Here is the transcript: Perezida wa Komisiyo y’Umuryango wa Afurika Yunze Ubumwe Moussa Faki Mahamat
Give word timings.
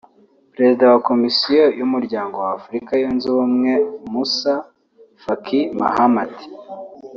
Perezida 0.53 0.83
wa 0.93 0.99
Komisiyo 1.09 1.63
y’Umuryango 1.79 2.35
wa 2.43 2.51
Afurika 2.59 2.91
Yunze 3.01 3.25
Ubumwe 3.33 3.71
Moussa 4.11 4.53
Faki 5.23 5.59
Mahamat 5.79 6.33